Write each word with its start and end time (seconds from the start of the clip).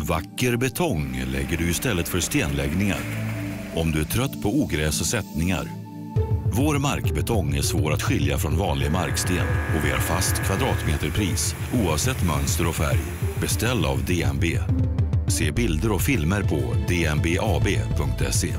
Vacker 0.00 0.56
betong 0.56 1.24
lägger 1.32 1.56
du 1.56 1.70
istället 1.70 2.08
för 2.08 2.20
stenläggningar. 2.20 3.00
Om 3.76 3.92
du 3.92 4.00
är 4.00 4.04
trött 4.04 4.42
på 4.42 4.48
ogräs 4.48 5.00
och 5.00 5.06
sättningar. 5.06 5.64
Vår 6.52 6.78
markbetong 6.78 7.54
är 7.56 7.62
svår 7.62 7.92
att 7.92 8.02
skilja 8.02 8.38
från 8.38 8.58
vanlig 8.58 8.92
marksten 8.92 9.46
och 9.76 9.84
vi 9.84 9.90
har 9.90 9.98
fast 9.98 10.34
kvadratmeterpris 10.34 11.54
oavsett 11.84 12.26
mönster 12.26 12.68
och 12.68 12.74
färg. 12.74 13.00
Beställ 13.40 13.84
av 13.84 14.04
DNB. 14.04 14.44
Se 15.28 15.52
bilder 15.52 15.92
och 15.92 16.00
filmer 16.00 16.42
på 16.42 16.56
dnbab.se. 16.88 18.54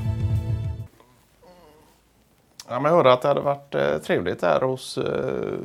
Ja, 2.68 2.80
men 2.80 2.84
jag 2.84 2.98
hörde 2.98 3.14
att 3.14 3.22
det 3.22 3.28
hade 3.28 3.42
varit 3.42 3.76
eh, 3.76 3.98
trevligt 3.98 4.40
där 4.40 4.62
hos 4.62 4.98
eh, 4.98 5.58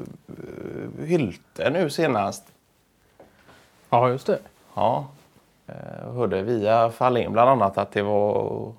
Hylte 1.04 1.70
nu 1.70 1.90
senast. 1.90 2.44
Ja, 3.90 4.08
just 4.08 4.26
det. 4.26 4.38
Ja. 4.74 5.08
Eh, 5.66 5.74
Jag 6.06 6.12
hörde 6.12 6.42
via 6.42 6.90
Fahlén 6.90 7.32
bland 7.32 7.50
annat 7.50 7.78
att 7.78 7.92
det 7.92 8.02
var... 8.02 8.72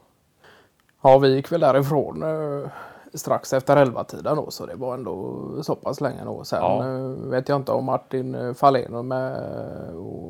Ja, 1.02 1.18
vi 1.18 1.36
gick 1.36 1.52
väl 1.52 1.60
därifrån 1.60 2.24
eh, 2.24 2.70
strax 3.14 3.54
efter 3.54 3.78
elva 3.78 4.04
tiden 4.04 4.36
då, 4.36 4.52
så 4.52 4.66
det 4.66 4.76
var 4.76 4.94
ändå 4.94 5.36
så 5.62 5.76
pass 5.76 6.02
länge 6.02 6.24
då. 6.26 6.44
Sen 6.44 6.60
Ja. 6.62 6.86
eh, 6.88 7.30
vet 7.30 7.50
jag 7.50 7.56
inte 7.56 7.72
om 7.72 7.86
Martin 7.86 8.36
eh, 8.36 8.54
Fahlén 8.54 8.94
och, 8.96 9.06
med, 9.06 9.42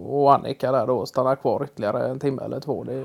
och 0.07 0.33
Annika 0.33 0.71
där 0.71 0.87
då 0.87 1.05
stannar 1.05 1.35
kvar 1.35 1.63
ytterligare 1.63 2.07
en 2.07 2.19
timme 2.19 2.41
eller 2.43 2.59
två. 2.59 2.83
Det, 2.83 3.03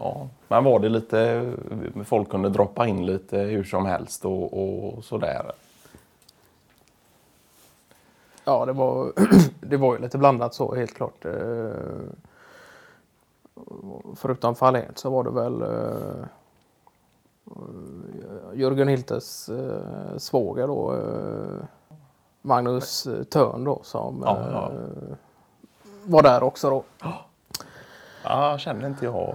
Ja, 0.00 0.28
men 0.48 0.64
var 0.64 0.78
det 0.78 0.88
lite... 0.88 1.52
Folk 2.04 2.28
kunde 2.30 2.48
droppa 2.48 2.86
in 2.86 3.06
lite 3.06 3.38
hur 3.38 3.64
som 3.64 3.86
helst 3.86 4.24
och, 4.24 4.52
och 4.94 5.04
sådär. 5.04 5.52
Ja, 8.48 8.66
det 8.66 8.72
var, 8.72 9.12
det 9.60 9.76
var 9.76 9.94
ju 9.94 10.00
lite 10.02 10.18
blandat 10.18 10.54
så 10.54 10.74
helt 10.74 10.94
klart. 10.94 11.24
Eh, 11.24 11.70
Förutom 14.16 14.54
Fahlén 14.54 14.92
så 14.94 15.10
var 15.10 15.24
det 15.24 15.30
väl 15.30 15.62
eh, 15.62 16.24
Jörgen 18.54 18.88
Hiltes 18.88 19.48
eh, 19.48 20.16
svåger 20.18 20.66
då. 20.66 20.96
Magnus 22.42 23.08
Törn 23.30 23.64
då 23.64 23.80
som 23.82 24.22
Ja, 24.26 24.38
ja. 24.52 24.70
var 26.04 26.22
där 26.22 26.42
också 26.42 26.70
då. 26.70 26.82
Ja, 28.24 28.58
kände 28.58 28.86
inte 28.86 29.04
jag. 29.04 29.34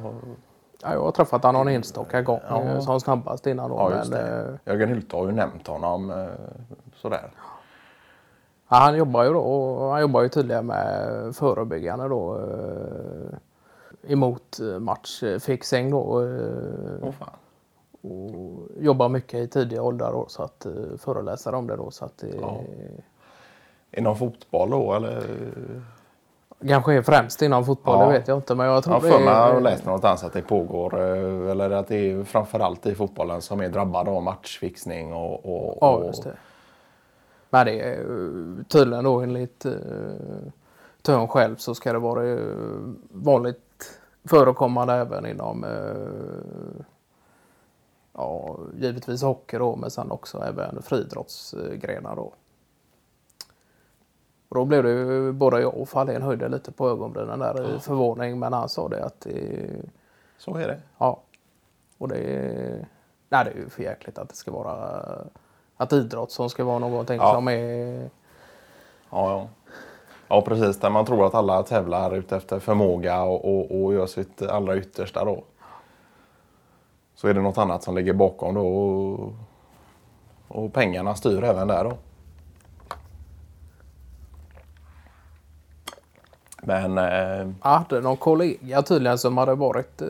Ja, 0.81 0.93
jag 0.93 1.01
har 1.03 1.11
träffat 1.11 1.43
honom 1.43 1.67
enstaka 1.67 2.21
gång 2.21 2.39
Ja. 2.49 2.81
som 2.81 2.99
snabbast 2.99 3.47
innan 3.47 3.69
då. 3.69 3.91
Ja, 3.91 4.03
men, 4.09 4.59
Jörgen 4.65 4.89
Hylte 4.89 5.15
har 5.15 5.25
ju 5.25 5.31
nämnt 5.31 5.67
honom 5.67 6.27
sådär. 6.95 7.31
Ja, 8.73 8.79
han 8.79 8.97
jobbar 8.97 9.23
ju 9.23 9.33
då 9.33 9.39
och 9.39 9.91
han 9.91 10.01
jobbar 10.01 10.21
ju 10.21 10.29
tydligen 10.29 10.65
med 10.65 11.35
förebyggande 11.35 12.07
då. 12.07 12.37
Eh, 12.37 14.11
emot 14.11 14.59
eh, 14.59 14.79
matchfixing 14.79 15.91
då. 15.91 15.99
Åh 17.01 17.11
fan. 17.11 17.29
och 18.01 18.67
jobbar 18.79 19.09
mycket 19.09 19.39
i 19.39 19.47
tidiga 19.47 19.81
åldrar 19.83 20.11
då, 20.11 20.25
så 20.27 20.43
att 20.43 20.65
föreläsa 20.97 21.57
om 21.57 21.67
det 21.67 21.75
då. 21.75 21.91
Så 21.91 22.05
att 22.05 22.17
det 22.17 22.27
Ja. 22.41 22.57
Inom 23.97 24.15
fotboll 24.15 24.69
då 24.69 24.93
eller? 24.93 25.23
kanske 26.67 26.93
är 26.93 27.01
främst 27.01 27.41
inom 27.41 27.65
fotboll, 27.65 27.99
Ja. 27.99 28.05
det 28.05 28.11
vet 28.11 28.27
jag 28.27 28.37
inte. 28.37 28.55
Men 28.55 28.65
jag 28.67 28.83
tror 28.83 28.95
Jag 28.95 29.03
det 29.21 29.25
jag 29.25 29.55
är, 29.55 29.61
läst 29.61 29.85
någonstans 29.85 30.23
att 30.23 30.33
det 30.33 30.41
pågår 30.41 30.99
eller 30.99 31.69
att 31.71 31.87
det 31.87 32.11
är 32.11 32.23
framförallt 32.23 32.85
i 32.85 32.95
fotbollen 32.95 33.41
som 33.41 33.61
är 33.61 33.69
drabbad 33.69 34.09
av 34.09 34.23
matchfixning 34.23 35.13
och, 35.13 35.33
och, 35.45 35.77
Ja, 35.81 35.89
och 35.89 36.15
det. 37.53 37.57
Men 37.57 37.65
det 37.65 37.81
är 37.81 37.99
eh, 37.99 38.63
tydligen 38.63 39.03
då 39.03 39.19
enligt 39.19 39.65
uh, 39.65 39.73
Törn 41.01 41.27
själv 41.27 41.55
så 41.55 41.75
ska 41.75 41.93
det 41.93 41.99
vara 41.99 42.29
eh, 42.29 42.39
vanligt 43.11 43.99
förekommande 44.23 44.93
även 44.93 45.25
inom 45.25 45.63
eh, 45.63 46.85
ja, 48.13 48.57
givetvis 48.77 49.21
hockey 49.21 49.57
då, 49.57 49.75
men 49.75 49.91
sen 49.91 50.11
också 50.11 50.43
även 50.43 50.81
friidrottsgrenar 50.81 52.15
då. 52.15 52.33
Och 54.49 54.55
då 54.55 54.65
blev 54.65 54.83
det 54.83 54.89
ju 54.89 55.31
både 55.31 55.61
jag 55.61 55.77
och 55.77 55.89
Fahlén 55.89 56.21
höjde 56.21 56.49
lite 56.49 56.71
på 56.71 56.89
ögonbrynen 56.89 57.39
där 57.39 57.75
i 57.75 57.79
förvåning, 57.79 58.39
men 58.39 58.53
han 58.53 58.69
sa 58.69 58.87
det 58.87 59.05
att 59.05 59.21
det, 59.21 59.69
Så 60.37 60.55
är 60.55 60.67
det. 60.67 60.79
Ja. 60.97 61.21
Och 61.97 62.07
det 62.07 62.17
är... 62.17 62.87
Nej, 63.29 63.45
det 63.45 63.51
är 63.51 63.55
ju 63.55 63.69
för 63.69 63.83
jäkligt 63.83 64.17
att 64.17 64.29
det 64.29 64.35
ska 64.35 64.51
vara... 64.51 65.03
Att 65.83 65.93
idrott 65.93 66.31
som 66.31 66.49
ska 66.49 66.63
vara 66.63 66.79
någonting 66.79 67.17
Ja. 67.17 67.33
som 67.33 67.47
är... 67.47 68.09
Ja, 69.09 69.31
ja. 69.31 69.47
ja, 70.27 70.41
precis. 70.41 70.77
Där 70.79 70.89
man 70.89 71.05
tror 71.05 71.25
att 71.27 71.33
alla 71.35 71.63
tävlar 71.63 72.15
ut 72.15 72.31
efter 72.31 72.59
förmåga 72.59 73.21
och, 73.23 73.45
och, 73.45 73.83
och 73.83 73.93
gör 73.93 74.05
sitt 74.05 74.41
allra 74.41 74.77
yttersta 74.77 75.25
då. 75.25 75.43
Så 77.15 77.27
är 77.27 77.33
det 77.33 77.41
något 77.41 77.57
annat 77.57 77.83
som 77.83 77.95
ligger 77.95 78.13
bakom 78.13 78.53
då. 78.53 78.67
Och, 78.67 79.33
och 80.47 80.73
pengarna 80.73 81.15
styr 81.15 81.43
även 81.43 81.67
där 81.67 81.83
då. 81.83 81.93
Men 86.61 86.97
eh, 86.97 87.51
Jag 87.63 87.69
hade 87.69 88.01
någon 88.01 88.17
kollega 88.17 88.81
tydligen 88.81 89.17
som 89.17 89.37
hade 89.37 89.55
varit... 89.55 90.01
Eh, 90.01 90.07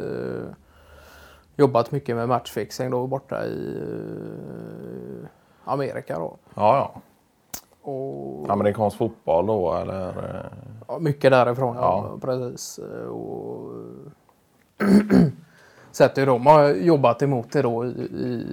jobbat 1.55 1.91
mycket 1.91 2.15
med 2.15 2.27
matchfixing 2.29 2.91
då 2.91 3.07
borta 3.07 3.45
i 3.45 3.77
eh, 3.81 5.27
Amerika 5.65 6.19
då. 6.19 6.37
ja, 6.55 6.77
ja. 6.77 7.01
Och 7.91 8.49
Amerikansk 8.49 8.97
fotboll 8.97 9.45
då 9.45 9.73
eller? 9.73 10.07
eh, 10.09 10.51
ja, 10.87 10.99
mycket 10.99 11.31
därifrån, 11.31 11.75
ja. 11.75 12.09
Ja. 12.11 12.17
Precis. 12.21 12.79
Och, 13.09 13.71
sett 15.91 16.17
hur 16.17 16.25
de 16.25 16.45
har 16.45 16.69
jobbat 16.69 17.21
emot 17.21 17.51
det 17.51 17.61
då 17.61 17.85
i, 17.85 17.89
i 17.89 18.45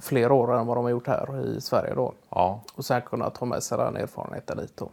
fler 0.00 0.32
år 0.32 0.54
än 0.58 0.66
vad 0.66 0.76
de 0.76 0.84
har 0.84 0.90
gjort 0.90 1.06
här 1.06 1.44
i 1.46 1.60
Sverige 1.60 1.94
då. 1.94 2.12
Ja, 2.28 2.60
Och 2.76 2.84
sen 2.84 3.02
kunna 3.02 3.30
ta 3.30 3.44
med 3.44 3.62
sig 3.62 3.78
den 3.78 3.96
erfarenheten 3.96 4.56
dit 4.56 4.76
då. 4.76 4.88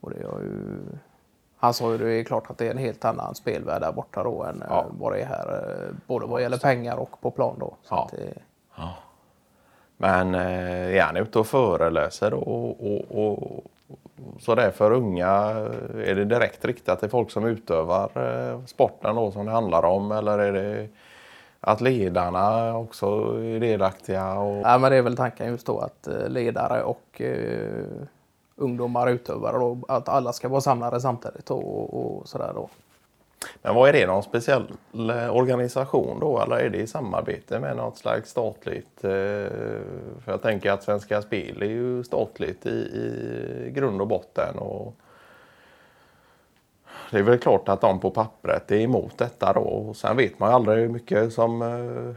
Och 0.00 0.10
det 0.10 0.26
har 0.26 0.38
ju... 0.40 0.80
Han 1.60 1.74
sa 1.74 1.92
ju 1.92 1.98
det 1.98 2.12
är 2.12 2.24
klart 2.24 2.50
att 2.50 2.58
det 2.58 2.66
är 2.66 2.70
en 2.70 2.78
helt 2.78 3.04
annan 3.04 3.34
spelvärld 3.34 3.82
där 3.82 3.92
borta 3.92 4.22
då 4.22 4.42
än 4.44 4.58
Ja. 4.68 4.74
ja. 4.76 4.84
vad 4.98 5.12
det 5.12 5.20
är 5.20 5.26
här. 5.26 5.72
eh, 5.88 5.94
Både 6.06 6.26
vad 6.26 6.42
gäller 6.42 6.58
pengar 6.58 6.96
och 6.96 7.20
på 7.20 7.30
plan 7.30 7.56
då. 7.60 7.74
Så 7.82 7.94
Ja. 7.94 8.04
att 8.04 8.10
det, 8.18 8.34
men 10.00 10.34
eh, 10.34 10.96
är 10.96 11.02
han 11.02 11.16
ute 11.16 11.38
och 11.38 11.46
föreläser 11.46 12.30
då 12.30 12.36
och, 12.36 12.86
och, 12.86 13.04
och, 13.10 13.42
och 13.42 13.64
så 14.40 14.70
för 14.70 14.92
unga? 14.92 15.26
Är 16.04 16.14
det 16.14 16.24
direkt 16.24 16.64
riktat 16.64 17.00
till 17.00 17.08
folk 17.08 17.30
som 17.30 17.44
utövar 17.44 18.10
eh, 18.14 18.64
sporten 18.64 19.16
då 19.16 19.30
som 19.30 19.46
det 19.46 19.52
handlar 19.52 19.84
om? 19.84 20.12
Eller 20.12 20.38
är 20.38 20.52
det 20.52 20.88
att 21.60 21.80
ledarna 21.80 22.76
också 22.76 23.06
är 23.42 23.60
delaktiga? 23.60 24.34
Och... 24.34 24.62
ja, 24.64 24.78
men 24.78 24.90
det 24.90 24.96
är 24.96 25.02
väl 25.02 25.16
tanken 25.16 25.46
just 25.46 25.66
då 25.66 25.78
att 25.78 26.06
eh, 26.06 26.28
ledare 26.28 26.82
och 26.82 27.20
eh, 27.20 27.84
ungdomar 28.56 29.08
utövare 29.08 29.58
då, 29.58 29.78
att 29.88 30.08
alla 30.08 30.32
ska 30.32 30.48
vara 30.48 30.60
samlade 30.60 31.00
samtidigt 31.00 31.50
och, 31.50 31.94
och 31.94 32.28
sådär 32.28 32.52
då. 32.54 32.68
Men 33.62 33.74
vad 33.74 33.88
är 33.88 33.92
det? 33.92 34.06
Någon 34.06 34.22
speciell 34.22 34.72
eh, 34.94 35.36
organisation 35.36 36.20
då? 36.20 36.40
Eller 36.40 36.56
är 36.56 36.70
det 36.70 36.78
i 36.78 36.86
samarbete 36.86 37.60
med 37.60 37.76
något 37.76 37.96
slags 37.98 38.30
statligt? 38.30 39.04
Eh, 39.04 39.10
för 40.20 40.26
jag 40.26 40.42
tänker 40.42 40.72
att 40.72 40.82
Svenska 40.82 41.22
Spel 41.22 41.62
är 41.62 41.66
ju 41.66 42.04
statligt 42.04 42.66
i, 42.66 42.70
i 42.70 43.70
grund 43.70 44.00
och 44.00 44.06
botten. 44.06 44.58
Och 44.58 44.94
det 47.10 47.18
är 47.18 47.22
väl 47.22 47.38
klart 47.38 47.68
att 47.68 47.80
de 47.80 48.00
på 48.00 48.10
pappret 48.10 48.70
är 48.70 48.80
emot 48.80 49.18
detta 49.18 49.52
då. 49.52 49.60
Och 49.60 49.96
sen 49.96 50.16
vet 50.16 50.38
man 50.38 50.50
ju 50.50 50.54
aldrig 50.54 50.78
hur 50.78 50.88
mycket 50.88 51.32
som... 51.32 51.62
Uh, 51.62 52.14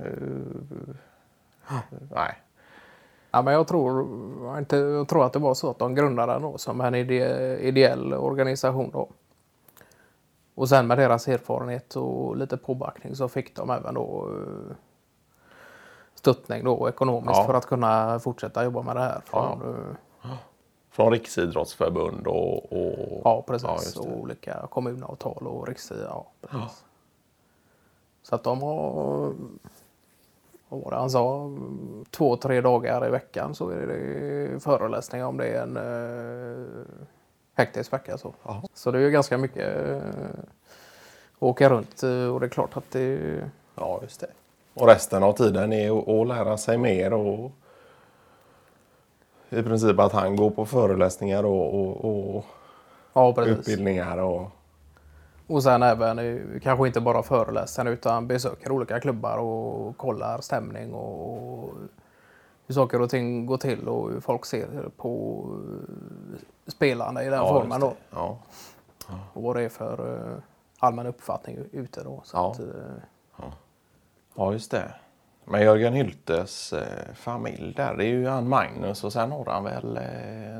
uh, 0.00 0.94
nej. 2.10 2.38
Ja, 3.30 3.42
men 3.42 3.54
jag 3.54 3.68
tror, 3.68 4.06
inte, 4.58 4.76
jag 4.76 5.08
tror 5.08 5.26
att 5.26 5.32
det 5.32 5.38
var 5.38 5.54
så 5.54 5.70
att 5.70 5.78
de 5.78 5.94
grundade 5.94 6.32
den 6.32 6.42
då 6.42 6.58
som 6.58 6.80
en 6.80 6.94
ide, 6.94 7.58
ideell 7.60 8.14
organisation 8.14 8.90
då. 8.92 9.08
Och 10.54 10.68
sen 10.68 10.86
med 10.86 10.98
deras 10.98 11.28
erfarenhet 11.28 11.96
och 11.96 12.36
lite 12.36 12.56
påbackning 12.56 13.16
så 13.16 13.28
fick 13.28 13.56
de 13.56 13.70
även 13.70 13.94
då 13.94 14.28
eh, 14.30 14.76
stöttning 16.14 16.64
då 16.64 16.88
ekonomiskt 16.88 17.36
Ja. 17.38 17.44
för 17.44 17.54
att 17.54 17.66
kunna 17.66 18.18
fortsätta 18.18 18.64
jobba 18.64 18.82
med 18.82 18.96
det 18.96 19.00
här. 19.02 19.20
Från, 19.24 19.60
Ja. 20.22 20.28
eh, 20.30 20.34
Från 20.90 21.12
Riksidrottsförbund 21.12 22.26
och... 22.26 22.72
och 22.72 23.20
ja 23.24 23.44
precis. 23.46 23.94
det. 23.94 24.00
och 24.00 24.18
olika 24.18 24.66
kommunavtal 24.70 25.46
och 25.46 25.68
riks... 25.68 25.92
Ja, 26.08 26.26
precis. 26.40 26.84
Så 28.22 28.34
att 28.34 28.42
de 28.44 28.62
har, 28.62 29.32
vad 30.68 30.80
var 30.80 30.90
det 30.90 30.96
han 30.96 31.10
sa, 31.10 31.50
två, 32.10 32.36
tre 32.36 32.60
dagar 32.60 33.06
i 33.06 33.10
veckan 33.10 33.54
så 33.54 33.68
är 33.70 33.86
det 33.86 34.60
föreläsningar 34.60 35.26
om 35.26 35.36
det 35.36 35.46
är 35.48 35.62
en 35.62 35.76
eh, 37.56 37.64
hektisk 37.64 37.92
vecka. 37.92 38.18
Så. 38.74 38.90
Det 38.90 38.98
är 38.98 39.02
ju 39.02 39.10
ganska 39.10 39.38
mycket 39.38 39.88
eh, 39.88 39.98
åka 41.38 41.68
runt 41.68 42.02
eh, 42.02 42.26
och 42.26 42.40
det 42.40 42.46
är 42.46 42.50
klart 42.50 42.76
att 42.76 42.90
det 42.90 43.40
Ja, 43.74 43.98
just 44.02 44.20
det. 44.20 44.26
Och 44.74 44.86
resten 44.86 45.22
av 45.22 45.32
tiden 45.32 45.72
är 45.72 45.98
att, 45.98 46.08
att 46.08 46.28
lära 46.28 46.56
sig 46.56 46.78
mer 46.78 47.12
och 47.12 47.50
i 49.50 49.62
princip 49.62 49.98
att 49.98 50.12
han 50.12 50.36
går 50.36 50.50
på 50.50 50.66
föreläsningar 50.66 51.44
och, 51.44 51.74
och, 51.74 52.04
och 52.04 52.44
ja, 53.12 53.44
utbildningar. 53.46 54.18
Och, 54.18 54.50
Och 55.46 55.62
sen 55.62 55.82
även 55.82 56.18
eh, 56.18 56.60
kanske 56.62 56.86
inte 56.86 57.00
bara 57.00 57.22
föreläsaren 57.22 57.92
utan 57.92 58.26
besöker 58.26 58.72
olika 58.72 59.00
klubbar 59.00 59.38
och 59.38 59.96
kollar 59.96 60.40
stämning 60.40 60.94
och 60.94 61.70
hur 62.66 62.74
saker 62.74 63.00
och 63.00 63.10
ting 63.10 63.46
går 63.46 63.56
till 63.56 63.88
och 63.88 64.10
hur 64.10 64.20
folk 64.20 64.44
ser 64.44 64.88
på 64.96 65.44
eh, 66.34 66.40
spelarna 66.66 67.22
i 67.22 67.24
den 67.28 67.34
Ja, 67.38 67.48
formen. 67.48 67.80
Då. 67.80 67.88
det. 67.88 67.94
Ja. 68.10 68.38
Och 69.32 69.42
vad 69.42 69.56
det 69.56 69.62
är 69.62 69.68
för 69.68 70.16
eh, 70.32 70.38
allmän 70.78 71.06
uppfattning 71.06 71.58
ute 71.72 72.02
då. 72.02 72.20
Så 72.24 72.36
Ja. 72.36 72.50
att, 72.50 72.58
eh, 72.60 73.46
ja, 74.36 74.52
just 74.52 74.70
det. 74.70 74.94
Men 75.44 75.62
Jörgen 75.62 75.92
Hyltes 75.92 76.74
familj 77.14 77.74
där, 77.76 77.94
det 77.96 78.04
är 78.04 78.08
ju 78.08 78.26
han 78.26 78.48
Magnus 78.48 79.04
och 79.04 79.12
sen 79.12 79.32
har 79.32 79.44
han 79.46 79.64
väl 79.64 79.98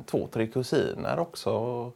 två, 0.06 0.26
tre 0.32 0.46
kusiner 0.46 1.18
också. 1.18 1.90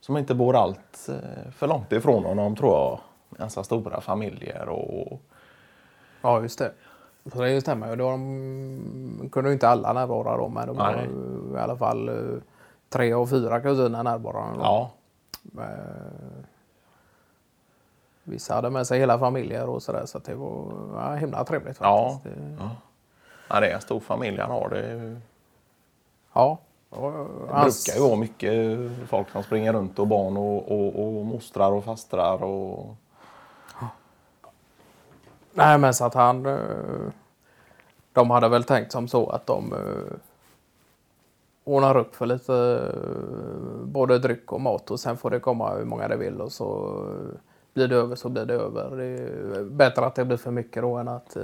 Som 0.00 0.16
inte 0.16 0.34
bor 0.34 0.56
allt 0.56 1.08
för 1.56 1.66
långt 1.66 1.92
ifrån 1.92 2.24
honom 2.24 2.56
tror 2.56 2.72
jag. 2.72 3.00
Ganska 3.38 3.64
stora 3.64 4.00
familjer 4.00 4.68
och 4.68 5.20
Ja, 6.22 6.40
just 6.42 6.58
det. 6.58 6.72
Så 7.32 7.42
det 7.42 7.60
stämmer 7.60 7.90
ju. 7.90 7.96
De 7.96 9.28
kunde 9.32 9.50
ju 9.50 9.54
inte 9.54 9.68
alla 9.68 9.92
närvara 9.92 10.36
då, 10.36 10.48
men 10.48 10.66
de 10.66 10.76
var 10.76 10.92
Nej. 10.92 11.08
i 11.54 11.58
alla 11.58 11.76
fall 11.76 12.08
eh, 12.08 12.14
tre 12.88 13.12
av 13.12 13.26
fyra 13.26 13.60
kusiner 13.60 14.02
närvarande. 14.02 14.58
då. 14.58 14.64
ja, 14.64 14.90
Eh, 15.58 16.42
Vissa 18.24 18.54
hade 18.54 18.70
med 18.70 18.86
sig 18.86 18.98
hela 19.00 19.18
familjer 19.18 19.68
och 19.68 19.82
sådär 19.82 20.06
så 20.06 20.18
det 20.18 20.34
var 20.34 20.64
ja, 20.94 21.14
himla 21.14 21.44
trevligt 21.44 21.78
Ja. 21.80 22.10
faktiskt. 22.24 22.34
Det- 22.36 22.56
ja. 22.58 22.70
ja, 23.48 23.60
det 23.60 23.66
är 23.70 23.74
en 23.74 23.80
stor 23.80 24.00
familj 24.00 24.40
han 24.40 24.50
har. 24.50 24.68
Det, 24.68 25.16
ja. 26.32 26.58
Det 26.90 26.96
hans- 27.50 27.86
brukar 27.86 28.00
ju 28.00 28.08
vara 28.08 28.20
mycket 28.20 28.90
folk 29.08 29.30
som 29.30 29.42
springer 29.42 29.72
runt 29.72 29.98
och 29.98 30.06
barn 30.06 30.36
och, 30.36 30.72
och, 30.72 31.06
och 31.06 31.24
mostrar 31.26 31.72
och 31.72 31.84
fastrar. 31.84 32.42
Och, 32.42 32.96
Nej, 35.56 35.78
men 35.78 35.94
så 35.94 36.04
att 36.04 36.14
han... 36.14 36.46
eh, 36.46 37.10
De 38.12 38.30
hade 38.30 38.48
väl 38.48 38.64
tänkt 38.64 38.92
som 38.92 39.08
så 39.08 39.28
att 39.30 39.46
de 39.46 39.72
eh, 39.72 40.16
ordnar 41.64 41.96
upp 41.96 42.14
för 42.16 42.26
lite 42.26 42.54
eh, 42.54 43.84
både 43.84 44.18
dryck 44.18 44.52
och 44.52 44.60
mat 44.60 44.90
och 44.90 45.00
sen 45.00 45.16
får 45.16 45.30
det 45.30 45.40
komma 45.40 45.74
hur 45.74 45.84
många 45.84 46.08
det 46.08 46.16
vill 46.16 46.40
och 46.40 46.52
så 46.52 47.00
blir 47.74 47.88
det 47.88 47.96
över 47.96 48.16
så 48.16 48.28
blir 48.28 48.44
det 48.44 48.54
över. 48.54 48.96
Det 48.96 49.04
är 49.04 49.64
bättre 49.64 50.06
att 50.06 50.14
det 50.14 50.24
blir 50.24 50.36
för 50.36 50.50
mycket 50.50 50.82
då 50.82 50.96
än 50.96 51.08
att 51.08 51.36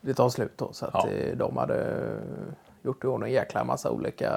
det 0.00 0.14
tar 0.14 0.28
slut 0.28 0.52
då. 0.58 0.72
Så 0.72 0.86
att 0.86 0.94
Ja. 0.94 1.34
de 1.36 1.56
hade 1.56 1.96
gjort 2.82 3.04
i 3.04 3.06
ordning 3.06 3.28
en 3.28 3.34
jäkla 3.34 3.64
massa 3.64 3.90
olika 3.90 4.32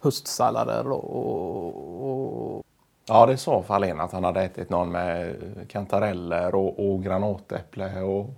höstsallader 0.00 0.84
då 0.84 0.94
och, 0.96 2.56
och 2.58 2.64
Ja, 3.06 3.26
det 3.26 3.36
sa 3.36 3.62
Fahlén 3.62 4.00
att 4.00 4.12
han 4.12 4.24
hade 4.24 4.42
ätit 4.42 4.70
någon 4.70 4.92
med 4.92 5.36
kantareller 5.68 6.54
och, 6.54 6.90
och 6.90 7.02
granatäpple 7.02 8.00
och 8.02 8.30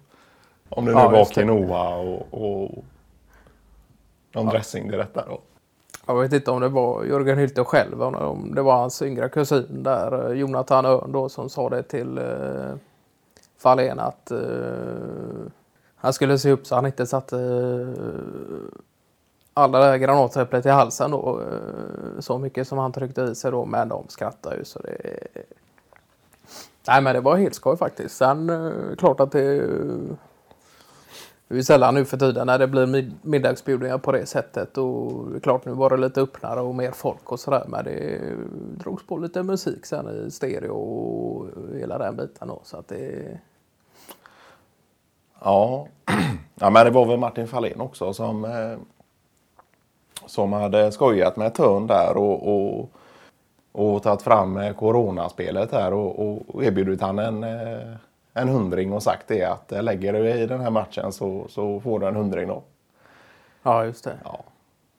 om 0.69 0.85
det 0.85 0.93
nu 0.95 0.99
Ja, 1.01 1.09
var 1.09 1.25
quinoa 1.25 1.97
och, 1.97 2.27
och 2.31 2.85
någon 4.33 4.47
dressing 4.47 4.89
till 4.89 4.99
detta 4.99 5.25
då. 5.27 5.39
Jag 6.07 6.21
vet 6.21 6.33
inte 6.33 6.51
om 6.51 6.61
det 6.61 6.69
var 6.69 7.05
Jörgen 7.05 7.39
Hylte 7.39 7.65
själv, 7.65 8.03
om- 8.03 8.15
om 8.15 8.55
det 8.55 8.63
var 8.63 8.77
hans 8.77 9.03
yngre 9.03 9.29
kusin 9.29 9.83
där, 9.83 10.31
eh, 10.31 10.39
Jonathan 10.39 10.87
Örn 10.87 11.13
då, 11.13 11.29
som 11.29 11.49
sa 11.51 11.69
det 11.69 11.83
till 11.83 12.19
eh, 12.19 12.75
Fahlén 13.59 13.99
att 13.99 14.31
eh, 14.31 14.39
han 15.97 16.13
skulle 16.13 16.39
se 16.39 16.51
upp 16.51 16.67
så 16.67 16.75
han 16.75 16.87
inte 16.87 17.07
satte 17.07 17.37
eh, 17.39 18.03
alla 19.57 19.79
det 19.79 19.85
här 19.85 19.99
granatäpplet 19.99 20.67
i 20.67 20.69
halsen 20.69 21.11
då, 21.11 21.41
eh, 21.41 22.21
så 22.21 22.39
mycket 22.39 22.69
som 22.69 22.79
han 22.79 22.93
tryckte 22.93 23.23
i 23.23 23.35
sig 23.35 23.51
då, 23.51 23.65
men 23.65 23.89
de 23.89 24.05
skrattade 24.09 24.57
ju 24.57 24.65
så 24.65 24.79
det... 24.79 25.29
Nej 26.89 27.03
men 27.03 27.15
det 27.15 27.21
var 27.21 27.37
helt 27.37 27.55
skoj 27.55 27.77
faktiskt. 27.77 28.17
Sen 28.17 28.51
eh, 28.51 28.97
klart 28.97 29.21
att 29.21 29.33
det 29.33 29.57
eh, 29.57 30.17
det 31.49 31.55
är 31.55 31.57
ju 31.57 31.63
sällan 31.63 31.95
nu 31.95 32.05
för 32.05 32.17
tiden 32.17 32.47
när 32.47 32.59
det 32.59 32.67
blir 32.67 32.87
mid- 32.87 33.15
middagsbjudningar 33.23 33.99
på 33.99 34.13
det 34.13 34.27
sättet. 34.27 34.79
Och 34.79 35.31
det 35.31 35.37
är 35.37 35.41
klart 35.41 35.65
nu 35.65 35.73
var 35.73 35.91
det 35.91 35.97
lite 35.97 36.21
öppnare 36.21 36.61
och 36.61 36.75
mer 36.75 36.91
folk 36.91 37.33
och 37.33 37.41
sådär. 37.41 37.65
Men 37.69 37.85
det 37.85 38.21
drogs 38.79 39.07
på 39.07 39.19
lite 39.19 39.43
musik 39.43 39.87
sen 39.87 40.27
i 40.27 40.31
stereo 40.31 40.75
och 40.75 41.47
hela 41.79 41.99
den 41.99 42.17
biten 42.17 42.49
då. 42.49 42.61
Så 42.65 42.77
att 42.77 42.89
det... 42.89 43.39
Ja. 45.45 45.89
ja, 46.55 46.71
men 46.71 46.85
det 46.85 46.91
var 46.91 47.07
väl 47.07 47.19
Martin 47.19 47.49
Fahlén 47.49 47.81
också 47.81 48.13
som, 48.13 48.45
eh, 48.45 48.79
som 50.27 50.53
hade 50.53 50.93
skojat 50.93 51.37
med 51.37 51.55
Törn 51.55 51.87
där 51.87 52.17
och, 52.17 52.49
och, 52.57 52.91
och 53.73 54.03
tagit 54.03 54.23
fram 54.23 54.57
eh, 54.57 54.73
coronaspelet 54.75 55.73
här 55.73 55.93
och, 55.93 56.39
och 56.55 56.65
erbjudit 56.65 57.01
han 57.01 57.19
en, 57.19 57.45
eh, 57.45 57.95
en 58.35 58.49
hundring 58.49 58.93
och 58.93 59.03
sagt 59.03 59.29
det 59.29 59.45
att 59.45 59.73
eh, 59.73 59.83
lägger 59.83 60.13
du 60.13 60.29
i 60.31 60.47
den 60.47 60.61
här 60.61 60.71
matchen 60.71 61.13
så, 61.13 61.47
så 61.49 61.81
får 61.81 61.99
du 62.01 62.07
en 62.07 62.17
hundring 62.17 62.49
då. 62.49 62.63
Ja, 63.63 63.85
just 63.85 64.05
det. 64.05 64.17
Ja. 64.25 64.41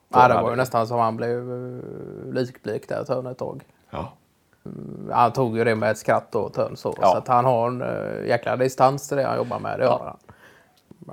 Ja, 0.09 0.27
det 0.27 0.33
var 0.41 0.49
ju 0.49 0.55
nästan 0.55 0.87
som 0.87 0.99
han 0.99 1.17
blev 1.17 1.43
likblek 2.33 2.89
där 2.89 3.03
Törn 3.03 3.25
ett 3.27 3.37
tag. 3.37 3.63
Ja. 3.89 4.13
Han 5.11 5.33
tog 5.33 5.57
ju 5.57 5.63
det 5.63 5.75
med 5.75 5.91
ett 5.91 5.97
skratt 5.97 6.31
då, 6.31 6.49
Törn 6.49 6.77
så. 6.77 6.95
Ja. 7.01 7.11
Så 7.11 7.17
att 7.17 7.27
han 7.27 7.45
har 7.45 7.67
en 7.67 8.27
jäkla 8.27 8.55
distans 8.55 9.07
till 9.07 9.17
det 9.17 9.23
han 9.23 9.37
jobbar 9.37 9.59
med. 9.59 9.79
Det 9.79 9.85
har 9.85 9.99
Ja. 9.99 10.05
han. 10.05 10.17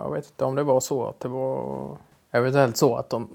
Jag 0.04 0.12
vet 0.12 0.26
inte 0.26 0.44
om 0.44 0.54
det 0.54 0.62
var 0.62 0.80
så 0.80 1.06
att 1.06 1.20
det 1.20 1.28
var 1.28 1.88
eventuellt 2.30 2.76
så 2.76 2.96
att 2.96 3.10
de 3.10 3.28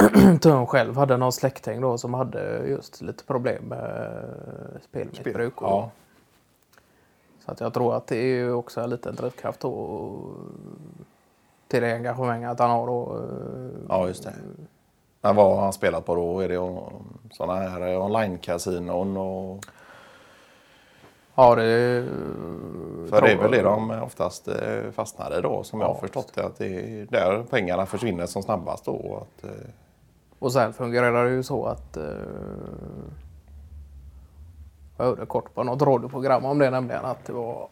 Törn 0.40 0.66
själv 0.66 0.96
hade 0.96 1.16
någon 1.16 1.32
släkting 1.32 1.80
då 1.80 1.98
som 1.98 2.14
hade 2.14 2.62
just 2.66 3.00
lite 3.02 3.24
problem 3.24 3.64
med 3.64 4.12
spelmissbruk. 4.88 5.62
och- 5.62 5.68
Ja. 5.68 5.90
Så 7.44 7.52
att 7.52 7.60
jag 7.60 7.74
tror 7.74 7.96
att 7.96 8.06
det 8.06 8.16
är 8.16 8.24
ju 8.34 8.52
också 8.52 8.80
en 8.80 8.90
liten 8.90 9.14
drivkraft 9.14 9.60
då 9.60 10.10
till 11.68 11.82
det 11.82 11.92
engagemanget 11.94 12.58
han 12.58 12.70
har 12.70 12.86
då. 12.86 13.16
eh, 13.18 13.80
ja, 13.88 14.06
just 14.08 14.24
det. 14.24 14.32
Men 15.20 15.36
vad 15.36 15.54
har 15.56 15.62
han 15.62 15.72
spelat 15.72 16.06
på 16.06 16.14
då? 16.14 16.40
Är 16.40 16.48
det 16.48 16.80
sådana 17.32 17.60
här 17.68 17.98
online-kasinon? 17.98 19.16
Och... 19.16 19.64
Ja, 21.34 21.54
det. 21.54 22.04
För 23.10 23.20
det 23.20 23.32
är 23.32 23.36
väl 23.36 23.50
det 23.50 23.62
de 23.62 23.90
oftast 23.90 24.48
eh, 24.48 24.90
fastnar 24.92 25.38
i 25.38 25.42
då 25.42 25.62
som 25.62 25.80
jag 25.80 25.88
Ja, 25.88 25.92
har 25.94 26.00
förstått 26.00 26.32
det. 26.34 26.44
Att 26.46 26.58
det 26.58 26.66
är 26.66 27.06
där 27.06 27.42
pengarna 27.50 27.86
försvinner 27.86 28.26
som 28.26 28.42
snabbast 28.42 28.84
då. 28.84 29.22
Att, 29.22 29.44
eh, 29.44 29.50
Och 30.40 30.52
sen 30.52 30.72
fungerar 30.72 31.24
det 31.24 31.30
ju 31.30 31.42
så 31.42 31.64
att 31.66 31.96
eh, 31.96 32.04
jag 34.96 35.04
hörde 35.04 35.26
kort 35.26 35.54
på 35.54 35.62
något 35.62 35.82
radioprogram 35.82 36.44
om 36.44 36.58
det 36.58 36.70
nämligen 36.70 37.04
att 37.04 37.24
det 37.26 37.32
var 37.32 37.68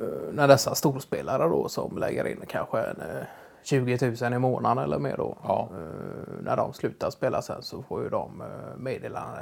eh, 0.00 0.32
när 0.32 0.48
dessa 0.48 0.74
storspelare 0.74 1.48
då 1.48 1.68
som 1.68 1.98
lägger 1.98 2.26
in 2.26 2.42
kanske 2.48 2.78
en, 2.80 3.00
eh, 3.00 3.24
20 3.62 4.14
000 4.22 4.32
i 4.34 4.38
månaden 4.38 4.84
eller 4.84 4.98
mer 4.98 5.16
då. 5.16 5.36
Ja. 5.42 5.68
Eh, 5.72 6.42
när 6.42 6.56
de 6.56 6.72
slutar 6.72 7.10
spela 7.10 7.42
sen 7.42 7.62
så 7.62 7.82
får 7.82 8.02
ju 8.02 8.08
de 8.08 8.40
eh, 8.40 8.76
meddelande 8.76 9.38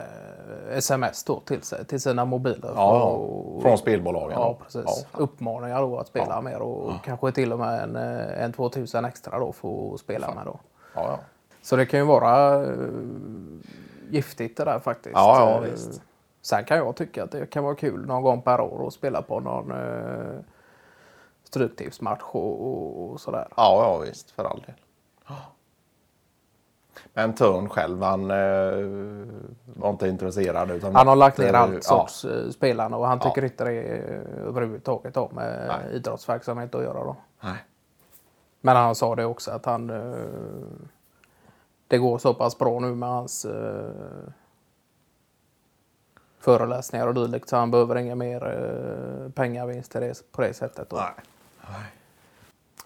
eh, 0.70 0.76
sms 0.78 1.24
då 1.24 1.40
till, 1.40 1.62
sig, 1.62 1.84
till 1.84 2.00
sina 2.00 2.24
mobiler. 2.24 2.72
ja, 2.76 3.02
Och- 3.04 3.62
från 3.62 3.78
spelbolagen. 3.78 4.38
Ja, 4.40 4.58
precis. 4.62 5.06
Ja. 5.12 5.18
Uppmaningar 5.18 5.80
då 5.82 5.98
att 5.98 6.06
spela 6.06 6.26
Ja. 6.34 6.40
mer 6.40 6.58
och 6.62 6.92
kanske 7.04 7.32
till 7.32 7.52
och 7.52 7.58
med 7.58 7.82
en, 7.82 7.96
en 7.96 8.52
2000 8.52 9.04
extra 9.04 9.38
då 9.38 9.52
för 9.52 9.94
att 9.94 10.00
spela 10.00 10.34
med 10.34 10.46
då. 10.46 10.60
Ja, 10.94 11.02
ja. 11.06 11.18
Så 11.62 11.76
det 11.76 11.86
kan 11.86 12.00
ju 12.00 12.06
vara 12.06 12.62
uh, 12.66 12.88
giftigt 14.10 14.56
det 14.56 14.64
där 14.64 14.78
faktiskt. 14.78 15.14
Ja, 15.16 15.40
ja, 15.40 15.66
Eh, 15.66 15.70
visst. 15.72 16.02
Sen 16.42 16.64
kan 16.64 16.76
jag 16.76 16.96
tycka 16.96 17.24
att 17.24 17.30
det 17.30 17.46
kan 17.46 17.64
vara 17.64 17.74
kul 17.74 18.06
någon 18.06 18.22
gång 18.22 18.42
per 18.42 18.60
år 18.60 18.86
att 18.86 18.92
spela 18.92 19.22
på 19.22 19.40
någon 19.40 19.72
uh, 19.72 20.40
stryktipsmatch 21.44 22.22
och, 22.22 22.66
och, 22.66 23.10
och 23.10 23.20
sådär. 23.20 23.48
ja, 23.56 23.82
ja 23.82 23.98
visst. 23.98 24.30
För 24.30 24.44
all 24.44 24.60
del. 24.66 24.74
Men 27.14 27.32
Törn 27.34 27.68
själv, 27.68 28.02
han 28.02 28.30
eh, 28.30 28.86
var 29.64 29.90
inte 29.90 30.08
intresserad. 30.08 30.70
Utan 30.70 30.94
Han 30.94 31.06
har 31.08 31.16
lagt 31.16 31.38
ner 31.38 31.54
eh, 31.54 31.60
allt 31.60 31.74
ja. 31.74 31.80
sorts 31.80 32.24
uh, 32.24 32.50
spelande 32.50 32.96
och 32.96 33.06
han 33.06 33.18
Ja. 33.22 33.28
tycker 33.30 33.44
inte 33.44 33.64
det 33.64 33.72
är 33.72 34.02
överhuvudtaget 34.46 35.16
har 35.16 35.28
med 35.32 35.68
Nej. 35.68 35.96
idrottsverksamhet 35.96 36.74
att 36.74 36.82
göra. 36.82 37.04
Då. 37.04 37.16
Nej. 37.40 37.56
Men 38.60 38.76
han 38.76 38.94
sa 38.94 39.14
det 39.14 39.24
också 39.24 39.50
att 39.50 39.66
han 39.66 39.90
eh, 39.90 40.24
det 41.88 41.98
går 41.98 42.18
så 42.18 42.34
pass 42.34 42.58
bra 42.58 42.80
nu 42.80 42.94
med 42.94 43.08
hans 43.08 43.44
eh, 43.44 43.90
föreläsningar 46.38 47.06
och 47.06 47.14
dylikt 47.14 47.48
så 47.48 47.56
han 47.56 47.70
behöver 47.70 47.96
inga 47.96 48.14
mer 48.14 48.46
uh, 48.46 49.30
pengavinst 49.30 49.92
det, 49.92 50.32
på 50.32 50.42
det 50.42 50.54
sättet. 50.54 50.90
Då. 50.90 50.96
Nej. 50.96 51.84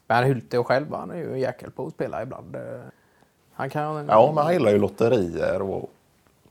Men 0.06 0.24
Hylte 0.24 0.64
själv 0.64 0.94
han 0.94 1.10
är 1.10 1.16
ju 1.16 1.32
en 1.32 1.40
jäkel 1.40 1.70
på 1.70 1.86
att 1.86 1.92
spela 1.92 2.22
ibland. 2.22 2.56
Eh, 2.56 2.80
Han 3.52 3.70
kan 3.70 4.06
Ja, 4.08 4.32
men 4.34 4.44
han 4.44 4.52
gillar 4.52 4.70
ju 4.70 4.78
lotterier 4.78 5.62
och... 5.62 5.90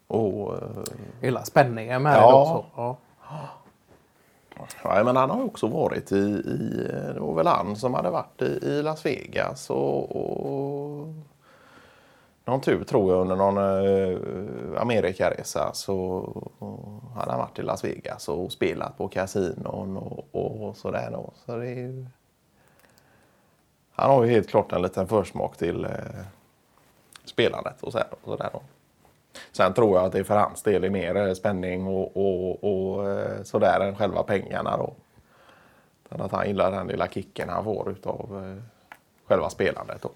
och 0.08 0.55
eh, 0.55 0.62
gilla 1.22 1.43
spänningen 1.43 2.03
med 2.03 2.15
Ja. 2.15 2.20
det 2.29 2.34
också. 2.36 2.65
Ja. 2.75 2.98
ja, 4.84 5.03
men 5.03 5.15
han 5.15 5.29
har 5.29 5.43
också 5.43 5.67
varit 5.67 6.12
i, 6.12 6.15
i... 6.15 6.88
Det 7.13 7.20
var 7.20 7.36
väl 7.36 7.48
han 7.48 7.75
som 7.75 7.93
hade 7.93 8.10
varit 8.10 8.41
i, 8.41 8.60
i 8.62 8.81
Las 8.84 9.05
Vegas 9.05 9.70
och... 9.70 10.15
och 10.15 11.08
någon 12.46 12.62
tur 12.62 12.84
tror 12.84 13.14
jag 13.14 13.22
under 13.22 13.36
någon 13.36 13.58
eh, 13.58 14.82
Amerikaresa 14.82 15.74
så 15.74 16.28
eh, 16.62 17.18
hade 17.20 17.32
han 17.32 17.40
varit 17.40 17.60
i 17.60 17.62
Las 17.62 17.84
Vegas 17.84 18.30
och 18.30 18.52
spelat 18.52 18.98
på 18.98 19.08
kasinon 19.08 19.98
och, 19.98 20.28
och 20.32 20.78
sådär. 20.78 21.10
Då. 21.12 21.34
Så 21.46 21.56
det 21.58 21.68
är 21.68 21.76
ju... 21.76 22.06
Han 23.92 24.10
har 24.10 24.24
ju 24.24 24.32
helt 24.32 24.50
klart 24.50 24.72
en 24.72 24.82
liten 24.82 25.08
försmak 25.08 25.58
till 25.58 25.86
eh, 25.86 25.92
spelandet 27.26 27.82
och, 27.82 27.92
sådär. 27.92 28.08
och 28.12 28.30
sådär. 28.30 28.50
Då. 28.54 28.62
Sen 29.52 29.74
tror 29.74 29.98
jag 29.98 30.06
att 30.06 30.12
det 30.12 30.24
för 30.24 30.38
hans 30.38 30.64
del 30.64 30.84
är 30.84 30.90
mer 30.90 31.16
eh, 31.16 31.34
spänning 31.34 31.88
och, 31.88 32.18
och, 32.18 32.64
och 32.64 33.10
eh, 33.10 33.44
sådär 33.44 33.80
än 33.80 33.96
själva 33.96 34.24
pengarna. 34.24 34.78
Då. 34.78 34.94
Att 36.10 36.32
han 36.32 36.48
gillar 36.48 36.72
den 36.72 36.88
lilla 36.88 37.08
kicken 37.08 37.50
han 37.50 37.64
får 37.64 37.92
utav 37.92 38.44
eh, 38.46 38.64
själva 39.28 39.50
spelandet. 39.50 40.02
Då. 40.02 40.10